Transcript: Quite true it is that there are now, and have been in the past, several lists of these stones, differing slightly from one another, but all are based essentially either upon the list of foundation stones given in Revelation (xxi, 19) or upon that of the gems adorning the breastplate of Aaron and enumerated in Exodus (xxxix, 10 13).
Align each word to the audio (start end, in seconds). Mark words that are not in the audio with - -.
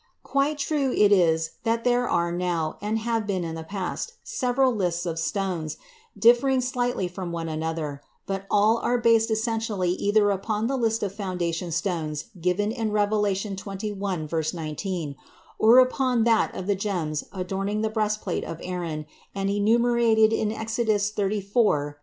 Quite 0.23 0.57
true 0.57 0.91
it 0.93 1.11
is 1.11 1.51
that 1.61 1.83
there 1.83 2.09
are 2.09 2.31
now, 2.31 2.79
and 2.81 2.97
have 2.97 3.27
been 3.27 3.43
in 3.43 3.53
the 3.53 3.63
past, 3.63 4.13
several 4.23 4.73
lists 4.73 5.05
of 5.05 5.17
these 5.17 5.23
stones, 5.25 5.77
differing 6.17 6.59
slightly 6.59 7.07
from 7.07 7.31
one 7.31 7.47
another, 7.47 8.01
but 8.25 8.47
all 8.49 8.79
are 8.79 8.97
based 8.97 9.29
essentially 9.29 9.91
either 9.91 10.31
upon 10.31 10.65
the 10.65 10.75
list 10.75 11.03
of 11.03 11.13
foundation 11.13 11.71
stones 11.71 12.31
given 12.41 12.71
in 12.71 12.91
Revelation 12.91 13.55
(xxi, 13.55 14.53
19) 14.55 15.15
or 15.59 15.77
upon 15.77 16.23
that 16.23 16.55
of 16.55 16.65
the 16.65 16.73
gems 16.73 17.25
adorning 17.31 17.81
the 17.81 17.89
breastplate 17.91 18.43
of 18.43 18.59
Aaron 18.63 19.05
and 19.35 19.51
enumerated 19.51 20.33
in 20.33 20.51
Exodus 20.51 21.11
(xxxix, 21.11 21.43
10 21.43 21.43
13). 21.43 21.93